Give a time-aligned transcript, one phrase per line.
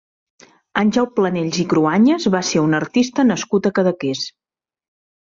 [0.81, 4.29] Àngel Planells i Cruañas va ser un artista nascut a Cadaqués.